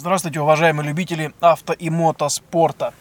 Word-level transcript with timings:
Здравствуйте, 0.00 0.40
уважаемые 0.40 0.86
любители 0.86 1.34
авто 1.40 1.72
и 1.72 1.90
мотоспорта. 1.90 2.94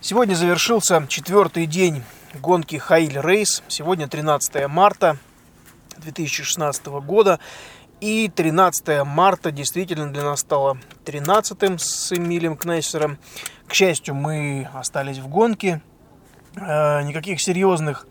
Сегодня 0.00 0.36
завершился 0.36 1.04
четвертый 1.08 1.66
день 1.66 2.04
гонки 2.34 2.76
Хаиль 2.76 3.18
Рейс. 3.20 3.64
Сегодня 3.66 4.06
13 4.06 4.68
марта 4.68 5.16
2016 5.96 6.86
года. 6.86 7.40
И 8.00 8.28
13 8.28 9.04
марта 9.04 9.50
действительно 9.50 10.12
для 10.12 10.22
нас 10.22 10.38
стало 10.38 10.78
13-м 11.04 11.80
с 11.80 12.12
Эмилем 12.12 12.56
Кнессером. 12.56 13.18
К 13.66 13.74
счастью, 13.74 14.14
мы 14.14 14.68
остались 14.72 15.18
в 15.18 15.26
гонке. 15.26 15.82
Э, 16.54 17.02
никаких 17.02 17.40
серьезных 17.40 18.06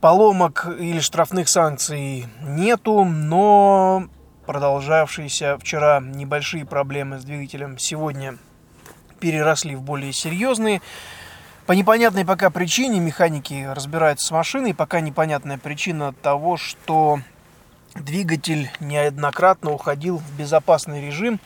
поломок 0.00 0.66
или 0.80 0.98
штрафных 0.98 1.48
санкций 1.48 2.26
нету, 2.40 3.04
но 3.04 4.08
продолжавшиеся 4.48 5.58
вчера 5.58 6.00
небольшие 6.00 6.64
проблемы 6.64 7.18
с 7.18 7.24
двигателем 7.24 7.76
сегодня 7.76 8.38
переросли 9.20 9.76
в 9.76 9.82
более 9.82 10.14
серьезные. 10.14 10.80
По 11.66 11.72
непонятной 11.72 12.24
пока 12.24 12.48
причине 12.48 12.98
механики 12.98 13.68
разбираются 13.70 14.26
с 14.26 14.30
машиной. 14.30 14.72
Пока 14.72 15.02
непонятная 15.02 15.58
причина 15.58 16.14
того, 16.14 16.56
что 16.56 17.20
двигатель 17.94 18.70
неоднократно 18.80 19.70
уходил 19.70 20.16
в 20.16 20.38
безопасный 20.38 21.04
режим, 21.04 21.40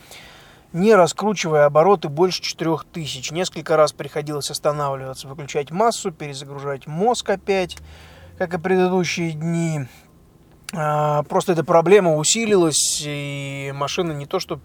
не 0.72 0.94
раскручивая 0.94 1.64
обороты 1.64 2.08
больше 2.08 2.40
4000. 2.40 3.32
Несколько 3.32 3.76
раз 3.76 3.92
приходилось 3.92 4.48
останавливаться, 4.52 5.26
выключать 5.26 5.72
массу, 5.72 6.12
перезагружать 6.12 6.86
мозг 6.86 7.30
опять, 7.30 7.78
как 8.38 8.54
и 8.54 8.58
предыдущие 8.58 9.32
дни. 9.32 9.88
А, 10.74 11.22
просто 11.24 11.52
эта 11.52 11.64
проблема 11.64 12.16
усилилась, 12.16 13.02
и 13.04 13.72
машина 13.74 14.12
не 14.12 14.26
то 14.26 14.38
что 14.38 14.60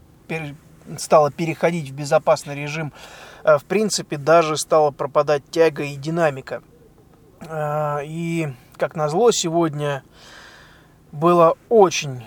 стала 0.98 1.32
переходить 1.32 1.90
в 1.90 1.94
безопасный 1.94 2.56
режим, 2.56 2.94
а 3.44 3.58
в 3.58 3.66
принципе 3.66 4.18
даже 4.18 4.58
стала 4.58 4.91
пропадать 4.91 5.44
тяга 5.49 5.84
и 5.84 5.96
динамика. 5.96 6.64
А, 7.41 7.99
и, 8.04 8.54
как 8.77 8.96
назло, 8.96 9.32
сегодня 9.32 10.04
была 11.12 11.54
очень 11.70 12.24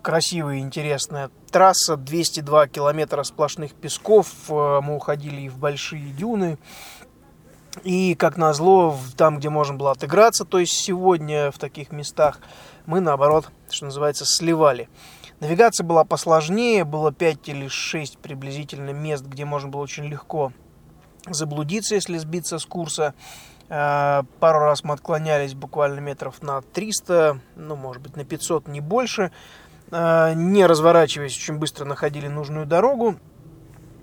красивая 0.00 0.56
и 0.56 0.60
интересная 0.60 1.30
трасса, 1.50 1.96
202 1.96 2.68
километра 2.68 3.22
сплошных 3.22 3.72
песков, 3.74 4.26
мы 4.48 4.96
уходили 4.96 5.42
и 5.42 5.48
в 5.48 5.58
большие 5.58 6.10
дюны, 6.10 6.58
и, 7.84 8.14
как 8.14 8.36
назло, 8.36 8.96
там, 9.16 9.38
где 9.38 9.48
можно 9.48 9.74
было 9.74 9.92
отыграться, 9.92 10.44
то 10.44 10.58
есть 10.58 10.72
сегодня 10.72 11.50
в 11.50 11.58
таких 11.58 11.90
местах, 11.90 12.38
мы, 12.86 13.00
наоборот, 13.00 13.50
что 13.70 13.86
называется, 13.86 14.24
сливали. 14.24 14.88
Навигация 15.40 15.84
была 15.84 16.04
посложнее, 16.04 16.84
было 16.84 17.12
5 17.12 17.48
или 17.48 17.68
6 17.68 18.18
приблизительно 18.18 18.90
мест, 18.90 19.24
где 19.24 19.44
можно 19.44 19.68
было 19.68 19.80
очень 19.80 20.04
легко 20.04 20.52
заблудиться, 21.28 21.94
если 21.94 22.18
сбиться 22.18 22.58
с 22.58 22.66
курса. 22.66 23.14
Э, 23.68 24.22
пару 24.38 24.60
раз 24.60 24.84
мы 24.84 24.94
отклонялись 24.94 25.54
буквально 25.54 26.00
метров 26.00 26.42
на 26.42 26.60
300, 26.60 27.40
ну, 27.56 27.76
может 27.76 28.02
быть, 28.02 28.16
на 28.16 28.24
500, 28.24 28.68
не 28.68 28.80
больше. 28.80 29.32
Э, 29.90 30.32
не 30.34 30.66
разворачиваясь, 30.66 31.36
очень 31.36 31.58
быстро 31.58 31.84
находили 31.84 32.28
нужную 32.28 32.66
дорогу, 32.66 33.16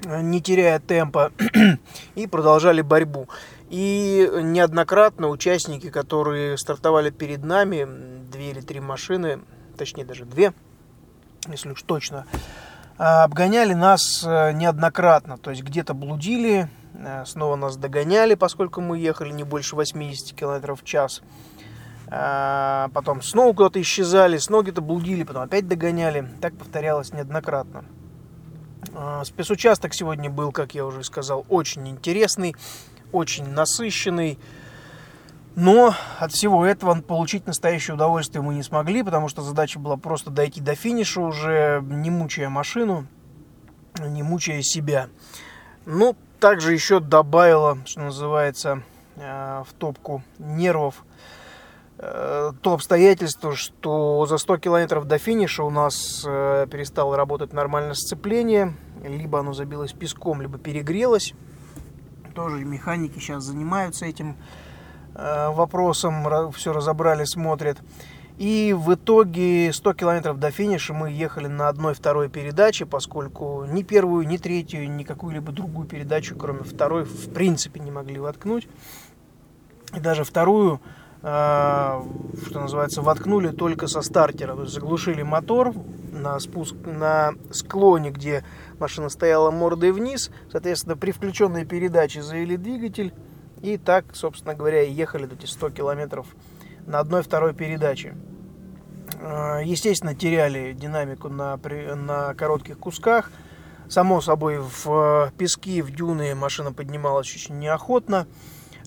не 0.05 0.41
теряя 0.41 0.79
темпа, 0.79 1.31
и 2.15 2.27
продолжали 2.27 2.81
борьбу. 2.81 3.27
И 3.69 4.27
неоднократно 4.41 5.29
участники, 5.29 5.89
которые 5.89 6.57
стартовали 6.57 7.11
перед 7.11 7.43
нами, 7.43 7.87
две 8.31 8.51
или 8.51 8.61
три 8.61 8.79
машины, 8.79 9.41
точнее 9.77 10.05
даже 10.05 10.25
две, 10.25 10.53
если 11.47 11.69
уж 11.69 11.83
точно, 11.83 12.25
а, 12.97 13.23
обгоняли 13.23 13.73
нас 13.73 14.23
э, 14.25 14.51
неоднократно. 14.53 15.37
То 15.37 15.51
есть 15.51 15.63
где-то 15.63 15.93
блудили, 15.93 16.67
э, 16.95 17.23
снова 17.25 17.55
нас 17.55 17.77
догоняли, 17.77 18.33
поскольку 18.33 18.81
мы 18.81 18.97
ехали 18.97 19.31
не 19.31 19.43
больше 19.43 19.75
80 19.75 20.35
км 20.35 20.75
в 20.75 20.83
час. 20.83 21.21
А, 22.11 22.89
потом 22.93 23.21
снова 23.21 23.53
куда-то 23.53 23.79
исчезали, 23.79 24.37
снова 24.37 24.63
где-то 24.63 24.81
блудили, 24.81 25.23
потом 25.23 25.43
опять 25.43 25.67
догоняли. 25.67 26.27
Так 26.41 26.57
повторялось 26.57 27.13
неоднократно. 27.13 27.85
А, 28.95 29.23
спецучасток 29.23 29.93
сегодня 29.93 30.29
был, 30.29 30.51
как 30.51 30.73
я 30.73 30.85
уже 30.85 31.03
сказал, 31.03 31.45
очень 31.49 31.87
интересный 31.87 32.55
очень 33.11 33.49
насыщенный. 33.49 34.37
Но 35.55 35.93
от 36.19 36.31
всего 36.31 36.65
этого 36.65 37.01
получить 37.01 37.45
настоящее 37.45 37.95
удовольствие 37.95 38.41
мы 38.41 38.53
не 38.53 38.63
смогли, 38.63 39.03
потому 39.03 39.27
что 39.27 39.41
задача 39.41 39.79
была 39.79 39.97
просто 39.97 40.29
дойти 40.29 40.61
до 40.61 40.75
финиша 40.75 41.21
уже, 41.21 41.83
не 41.83 42.09
мучая 42.09 42.49
машину, 42.49 43.07
не 43.99 44.23
мучая 44.23 44.61
себя. 44.61 45.09
Ну, 45.85 46.15
также 46.39 46.71
еще 46.71 46.99
добавила, 46.99 47.79
что 47.85 48.01
называется, 48.01 48.83
э, 49.17 49.63
в 49.67 49.73
топку 49.73 50.23
нервов 50.37 51.03
э, 51.97 52.51
то 52.61 52.73
обстоятельство, 52.73 53.55
что 53.55 54.25
за 54.27 54.37
100 54.37 54.57
километров 54.59 55.05
до 55.05 55.17
финиша 55.17 55.63
у 55.63 55.69
нас 55.69 56.23
э, 56.25 56.67
перестало 56.71 57.17
работать 57.17 57.51
нормальное 57.51 57.95
сцепление, 57.95 58.75
либо 59.03 59.39
оно 59.39 59.53
забилось 59.53 59.91
песком, 59.91 60.41
либо 60.41 60.57
перегрелось 60.57 61.33
тоже 62.39 62.63
механики 62.63 63.19
сейчас 63.19 63.43
занимаются 63.43 64.05
этим 64.05 64.37
э, 65.13 65.49
вопросом, 65.49 66.25
все 66.53 66.71
разобрали, 66.71 67.25
смотрят. 67.25 67.77
И 68.37 68.73
в 68.77 68.93
итоге 68.93 69.73
100 69.73 69.93
километров 69.93 70.39
до 70.39 70.49
финиша 70.49 70.93
мы 70.93 71.11
ехали 71.11 71.47
на 71.47 71.67
одной 71.67 71.93
второй 71.93 72.29
передаче, 72.29 72.85
поскольку 72.85 73.65
ни 73.65 73.83
первую, 73.83 74.25
ни 74.25 74.37
третью, 74.37 74.89
ни 74.89 75.03
какую-либо 75.03 75.51
другую 75.51 75.85
передачу, 75.85 76.37
кроме 76.37 76.63
второй, 76.63 77.03
в 77.03 77.33
принципе 77.33 77.81
не 77.81 77.91
могли 77.91 78.19
воткнуть. 78.19 78.69
И 79.93 79.99
даже 79.99 80.23
вторую, 80.23 80.79
что 81.21 82.05
называется, 82.53 83.01
воткнули 83.01 83.49
только 83.49 83.87
со 83.87 84.01
стартера. 84.01 84.55
То 84.55 84.61
есть 84.61 84.73
заглушили 84.73 85.21
мотор 85.21 85.73
на, 86.11 86.39
спуск, 86.39 86.75
на 86.85 87.33
склоне, 87.51 88.11
где 88.11 88.43
машина 88.79 89.09
стояла 89.09 89.51
мордой 89.51 89.91
вниз, 89.91 90.31
соответственно, 90.51 90.95
при 90.95 91.11
включенной 91.11 91.65
передаче 91.65 92.21
завели 92.21 92.57
двигатель, 92.57 93.13
и 93.61 93.77
так, 93.77 94.15
собственно 94.15 94.55
говоря, 94.55 94.81
ехали 94.81 95.29
эти 95.31 95.45
100 95.45 95.71
километров 95.71 96.27
на 96.85 96.99
одной 96.99 97.21
второй 97.21 97.53
передаче. 97.53 98.15
А, 99.21 99.59
естественно, 99.59 100.15
теряли 100.15 100.73
динамику 100.73 101.29
на, 101.29 101.57
на 101.57 102.33
коротких 102.35 102.77
кусках. 102.77 103.31
Само 103.89 104.21
собой, 104.21 104.59
в 104.59 105.33
пески, 105.37 105.81
в 105.81 105.91
дюны 105.91 106.35
машина 106.35 106.71
поднималась 106.71 107.33
очень 107.33 107.57
неохотно. 107.59 108.27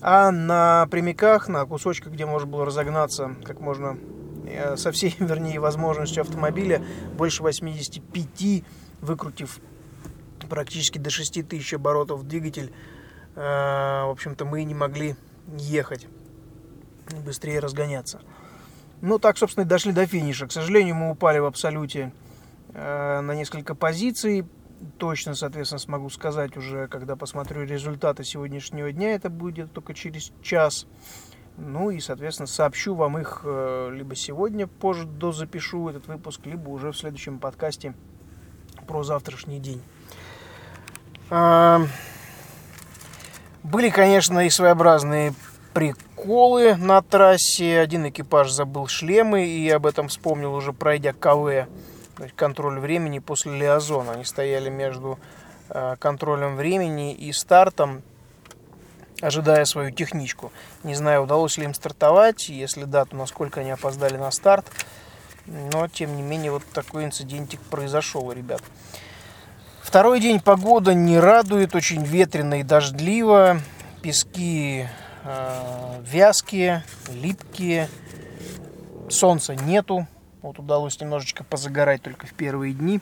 А 0.05 0.31
на 0.31 0.85
прямиках, 0.91 1.47
на 1.47 1.65
кусочках, 1.65 2.11
где 2.11 2.25
можно 2.25 2.45
было 2.45 2.65
разогнаться 2.65 3.37
как 3.45 3.61
можно 3.61 3.97
э, 4.45 4.75
со 4.75 4.91
всей, 4.91 5.15
вернее, 5.19 5.61
возможностью 5.61 6.21
автомобиля, 6.21 6.83
больше 7.15 7.41
85, 7.41 8.65
выкрутив 8.99 9.59
практически 10.49 10.97
до 10.97 11.09
6000 11.09 11.75
оборотов 11.75 12.27
двигатель, 12.27 12.73
э, 13.35 13.39
в 13.39 14.09
общем-то, 14.11 14.43
мы 14.43 14.65
не 14.65 14.75
могли 14.75 15.15
ехать, 15.57 16.05
быстрее 17.25 17.59
разгоняться. 17.59 18.19
Ну, 18.99 19.19
так, 19.19 19.37
собственно, 19.37 19.63
и 19.63 19.67
дошли 19.67 19.93
до 19.93 20.05
финиша. 20.05 20.47
К 20.47 20.51
сожалению, 20.51 20.95
мы 20.95 21.11
упали 21.11 21.39
в 21.39 21.45
абсолюте 21.45 22.11
э, 22.73 23.21
на 23.21 23.33
несколько 23.35 23.73
позиций. 23.73 24.45
Точно, 24.97 25.35
соответственно, 25.35 25.79
смогу 25.79 26.09
сказать 26.09 26.57
уже, 26.57 26.87
когда 26.87 27.15
посмотрю 27.15 27.63
результаты 27.63 28.23
сегодняшнего 28.23 28.91
дня. 28.91 29.15
Это 29.15 29.29
будет 29.29 29.71
только 29.71 29.93
через 29.93 30.31
час. 30.41 30.87
Ну 31.57 31.91
и, 31.91 31.99
соответственно, 31.99 32.47
сообщу 32.47 32.95
вам 32.95 33.17
их 33.19 33.41
э, 33.43 33.91
либо 33.93 34.15
сегодня, 34.15 34.65
позже 34.65 35.05
дозапишу 35.05 35.87
этот 35.87 36.07
выпуск, 36.07 36.41
либо 36.45 36.69
уже 36.69 36.91
в 36.91 36.97
следующем 36.97 37.37
подкасте 37.37 37.93
про 38.87 39.03
завтрашний 39.03 39.59
день. 39.59 39.81
А, 41.29 41.81
были, 43.61 43.89
конечно, 43.89 44.45
и 44.45 44.49
своеобразные 44.49 45.33
приколы 45.73 46.75
на 46.75 47.01
трассе. 47.01 47.79
Один 47.79 48.07
экипаж 48.09 48.51
забыл 48.51 48.87
шлемы, 48.87 49.45
и 49.47 49.69
об 49.69 49.85
этом 49.85 50.07
вспомнил 50.07 50.53
уже 50.53 50.73
пройдя 50.73 51.13
КВ, 51.13 51.67
контроль 52.35 52.79
времени 52.79 53.19
после 53.19 53.57
Лиазона. 53.57 54.13
Они 54.13 54.23
стояли 54.23 54.69
между 54.69 55.19
а, 55.69 55.95
контролем 55.97 56.55
времени 56.55 57.13
и 57.13 57.31
стартом, 57.31 58.03
ожидая 59.21 59.65
свою 59.65 59.91
техничку. 59.91 60.51
Не 60.83 60.95
знаю, 60.95 61.23
удалось 61.23 61.57
ли 61.57 61.65
им 61.65 61.73
стартовать, 61.73 62.49
если 62.49 62.83
да, 62.83 63.05
то 63.05 63.15
насколько 63.15 63.61
они 63.61 63.71
опоздали 63.71 64.17
на 64.17 64.31
старт. 64.31 64.65
Но, 65.45 65.87
тем 65.87 66.15
не 66.15 66.21
менее, 66.21 66.51
вот 66.51 66.63
такой 66.73 67.05
инцидентик 67.05 67.59
произошел, 67.61 68.31
ребят. 68.31 68.61
Второй 69.81 70.19
день 70.19 70.39
погода 70.39 70.93
не 70.93 71.19
радует, 71.19 71.75
очень 71.75 72.03
ветрено 72.03 72.59
и 72.59 72.63
дождливо. 72.63 73.59
Пески 74.01 74.87
э, 75.23 76.01
вязкие, 76.01 76.83
липкие. 77.11 77.89
Солнца 79.09 79.55
нету. 79.55 80.07
Вот 80.43 80.59
удалось 80.59 80.99
немножечко 80.99 81.45
позагорать 81.45 82.01
только 82.01 82.27
в 82.27 82.33
первые 82.33 82.73
дни. 82.73 82.99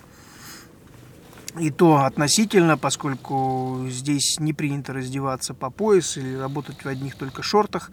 И 1.59 1.71
то 1.71 2.05
относительно, 2.05 2.77
поскольку 2.77 3.87
здесь 3.89 4.39
не 4.39 4.53
принято 4.53 4.93
раздеваться 4.93 5.55
по 5.55 5.71
пояс 5.71 6.17
или 6.17 6.35
работать 6.35 6.85
в 6.85 6.87
одних 6.87 7.15
только 7.15 7.41
шортах 7.41 7.91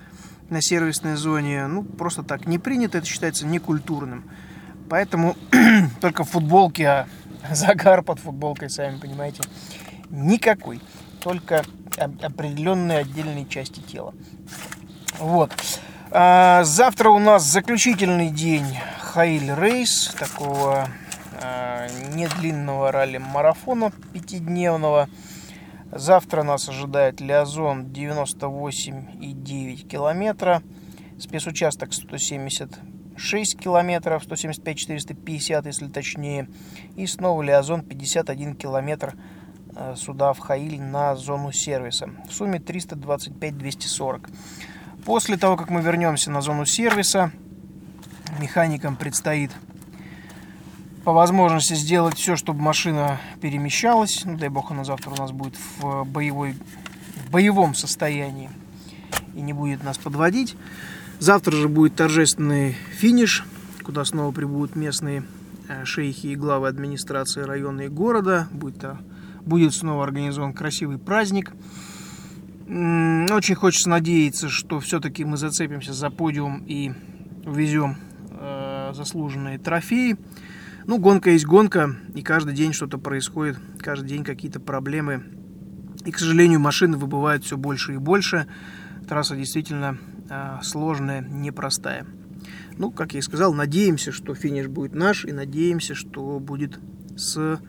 на 0.51 0.61
сервисной 0.61 1.17
зоне. 1.17 1.67
Ну, 1.67 1.83
просто 1.83 2.23
так 2.23 2.47
не 2.47 2.59
принято, 2.59 2.99
это 2.99 3.07
считается 3.07 3.47
некультурным. 3.47 4.31
Поэтому 4.91 5.35
только 6.03 6.25
в 6.25 6.31
футболке, 6.31 6.87
а 6.87 7.07
загар 7.55 8.03
под 8.03 8.21
футболкой, 8.21 8.69
сами 8.69 8.99
понимаете, 8.99 9.43
никакой. 10.11 10.83
Только 11.23 11.65
определенные 11.97 12.99
отдельные 12.99 13.47
части 13.47 13.81
тела. 13.81 14.13
Вот. 15.19 15.53
А, 16.11 16.65
завтра 16.65 17.09
у 17.09 17.19
нас 17.19 17.45
заключительный 17.45 18.29
день 18.29 18.67
Хаиль 19.09 19.53
Рейс, 19.55 20.15
такого 20.19 20.87
а, 21.43 21.89
недлинного 22.13 22.93
ралли-марафона 22.93 23.91
пятидневного. 24.13 25.09
Завтра 25.91 26.43
нас 26.43 26.69
ожидает 26.69 27.23
Лиазон 27.23 27.87
98,9 27.87 29.89
километра, 29.89 30.63
спецучасток 31.19 31.95
176 31.95 33.59
километров, 33.59 34.27
175-450, 34.27 35.67
если 35.67 35.89
точнее, 35.89 36.51
и 36.95 37.07
снова 37.07 37.41
Лиазон 37.41 37.81
51 37.81 38.57
километр 38.57 39.15
э, 39.75 39.95
сюда 39.97 40.35
в 40.35 40.39
Хаиль 40.39 40.83
на 40.83 41.17
зону 41.17 41.51
сервиса. 41.51 42.11
В 42.29 42.35
сумме 42.35 42.59
325-240. 42.59 44.29
После 45.07 45.39
того, 45.39 45.57
как 45.57 45.71
мы 45.71 45.81
вернемся 45.81 46.31
на 46.31 46.43
зону 46.43 46.67
сервиса, 46.67 47.33
механикам 48.39 48.97
предстоит 48.97 49.51
по 51.05 51.13
возможности 51.13 51.75
сделать 51.75 52.19
все, 52.19 52.37
чтобы 52.37 52.61
машина 52.61 53.19
перемещалась. 53.41 54.25
Ну, 54.25 54.37
дай 54.37 54.51
бог, 54.51 54.71
она 54.71 54.85
завтра 54.85 55.11
у 55.11 55.17
нас 55.17 55.33
будет 55.33 55.55
в, 55.79 56.05
боевой, 56.05 56.55
в 57.25 57.31
боевом 57.31 57.75
состоянии 57.75 58.51
и 59.35 59.41
не 59.41 59.53
будет 59.53 59.83
нас 59.83 59.97
подводить. 59.97 60.55
Завтра 61.19 61.53
же 61.53 61.69
будет 61.69 61.95
торжественный 61.95 62.77
финиш, 62.93 63.45
куда 63.83 64.05
снова 64.05 64.33
прибудут 64.33 64.77
местные 64.77 65.25
э, 65.69 65.85
шейхи 65.85 66.27
и 66.27 66.37
главы 66.37 66.69
администрации 66.69 67.41
района 67.41 67.83
и 67.83 67.89
города. 67.89 68.49
Будет, 68.53 68.85
э, 68.85 68.97
будет 69.47 69.75
снова 69.75 70.05
организован 70.05 70.53
красивый 70.53 70.99
праздник. 70.99 71.53
Очень 72.67 73.55
хочется 73.55 73.89
надеяться, 73.89 74.51
что 74.51 74.79
все-таки 74.79 75.25
мы 75.25 75.39
зацепимся 75.39 75.95
за 75.95 76.11
подиум 76.11 76.63
и 76.67 76.93
увезем 77.47 77.97
заслуженные 78.99 79.59
трофеи. 79.59 80.17
Ну, 80.87 80.99
гонка 80.99 81.31
есть 81.31 81.47
гонка, 81.47 81.97
и 82.15 82.23
каждый 82.23 82.55
день 82.55 82.73
что-то 82.73 82.99
происходит, 82.99 83.59
каждый 83.79 84.09
день 84.09 84.25
какие-то 84.25 84.61
проблемы. 84.61 85.23
И, 86.05 86.11
к 86.11 86.19
сожалению, 86.19 86.61
машины 86.61 86.97
выбывают 86.97 87.45
все 87.45 87.57
больше 87.57 87.95
и 87.95 87.99
больше. 87.99 88.47
Трасса 89.09 89.37
действительно 89.37 89.99
э, 90.29 90.59
сложная, 90.63 91.21
непростая. 91.21 92.07
Ну, 92.77 92.91
как 92.91 93.13
я 93.13 93.21
и 93.21 93.23
сказал, 93.23 93.55
надеемся, 93.55 94.13
что 94.13 94.35
финиш 94.35 94.69
будет 94.69 94.95
наш, 94.95 95.25
и 95.25 95.33
надеемся, 95.33 95.95
что 95.95 96.39
будет 96.41 96.79
с 97.17 97.61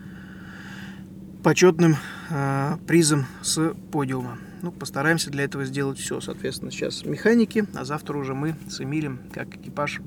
почетным 1.44 1.96
э, 2.30 2.78
призом 2.88 3.26
с 3.42 3.74
подиума. 3.92 4.38
Ну, 4.62 4.72
постараемся 4.72 5.30
для 5.30 5.46
этого 5.46 5.66
сделать 5.66 5.98
все. 5.98 6.20
Соответственно, 6.20 6.72
сейчас 6.72 7.06
механики, 7.06 7.66
а 7.76 7.86
завтра 7.86 8.18
уже 8.18 8.34
мы 8.34 8.56
с 8.68 8.82
Эмилем, 8.82 9.20
как 9.34 9.56
экипаж, 9.56 10.02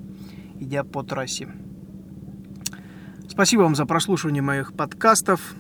идя 0.63 0.85
по 0.85 1.03
трассе. 1.03 1.49
Спасибо 3.29 3.63
вам 3.63 3.75
за 3.75 3.87
прослушивание 3.87 4.43
моих 4.43 4.75
подкастов. 4.75 5.55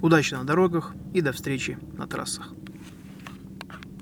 Удачи 0.00 0.34
на 0.34 0.44
дорогах 0.44 0.94
и 1.14 1.20
до 1.20 1.32
встречи 1.32 1.78
на 1.96 2.06
трассах. 2.06 2.52